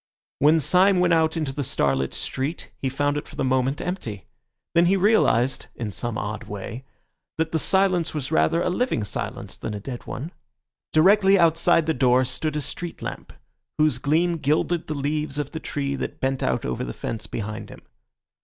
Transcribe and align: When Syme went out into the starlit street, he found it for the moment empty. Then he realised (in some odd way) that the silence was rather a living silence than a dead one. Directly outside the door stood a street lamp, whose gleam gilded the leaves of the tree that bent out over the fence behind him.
When 0.39 0.59
Syme 0.59 0.99
went 0.99 1.13
out 1.13 1.37
into 1.37 1.53
the 1.53 1.63
starlit 1.63 2.11
street, 2.11 2.71
he 2.81 2.89
found 2.89 3.17
it 3.17 3.27
for 3.27 3.35
the 3.35 3.43
moment 3.43 3.79
empty. 3.79 4.25
Then 4.73 4.87
he 4.87 4.97
realised 4.97 5.67
(in 5.75 5.91
some 5.91 6.17
odd 6.17 6.45
way) 6.45 6.85
that 7.37 7.51
the 7.51 7.59
silence 7.59 8.11
was 8.11 8.31
rather 8.31 8.63
a 8.63 8.69
living 8.71 9.03
silence 9.03 9.55
than 9.55 9.75
a 9.75 9.79
dead 9.79 10.07
one. 10.07 10.31
Directly 10.91 11.37
outside 11.37 11.85
the 11.85 11.93
door 11.93 12.25
stood 12.25 12.55
a 12.55 12.61
street 12.61 13.03
lamp, 13.03 13.31
whose 13.77 13.99
gleam 13.99 14.37
gilded 14.37 14.87
the 14.87 14.95
leaves 14.95 15.37
of 15.37 15.51
the 15.51 15.59
tree 15.59 15.93
that 15.97 16.19
bent 16.19 16.41
out 16.41 16.65
over 16.65 16.83
the 16.83 16.93
fence 16.93 17.27
behind 17.27 17.69
him. 17.69 17.83